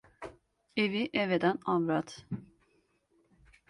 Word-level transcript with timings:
Evi 0.77 1.03
ev 1.13 1.29
eden 1.37 1.57
avrat. 1.73 2.09